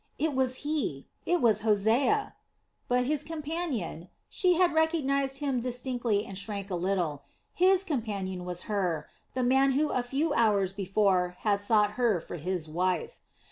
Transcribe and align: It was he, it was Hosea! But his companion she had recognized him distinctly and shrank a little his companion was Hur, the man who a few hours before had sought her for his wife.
It 0.17 0.33
was 0.33 0.55
he, 0.65 1.05
it 1.27 1.41
was 1.41 1.61
Hosea! 1.61 2.33
But 2.87 3.05
his 3.05 3.21
companion 3.21 4.09
she 4.29 4.55
had 4.55 4.73
recognized 4.73 5.37
him 5.41 5.59
distinctly 5.59 6.25
and 6.25 6.35
shrank 6.35 6.71
a 6.71 6.75
little 6.75 7.21
his 7.53 7.83
companion 7.83 8.43
was 8.43 8.63
Hur, 8.63 9.05
the 9.35 9.43
man 9.43 9.73
who 9.73 9.89
a 9.91 10.01
few 10.01 10.33
hours 10.33 10.73
before 10.73 11.35
had 11.41 11.59
sought 11.59 11.91
her 12.01 12.19
for 12.19 12.37
his 12.37 12.67
wife. 12.67 13.21